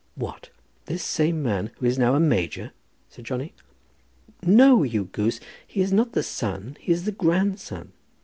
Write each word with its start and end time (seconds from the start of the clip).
"What; 0.15 0.49
this 0.87 1.03
same 1.03 1.43
man 1.43 1.69
who 1.77 1.85
is 1.85 1.99
now 1.99 2.15
a 2.15 2.19
major?" 2.19 2.71
said 3.07 3.23
Johnny. 3.23 3.53
"No, 4.41 4.81
you 4.81 5.03
goose. 5.05 5.39
He 5.67 5.79
is 5.81 5.93
not 5.93 6.13
the 6.13 6.23
son; 6.23 6.75
he 6.79 6.91
is 6.91 7.05
the 7.05 7.11
grandson. 7.11 7.91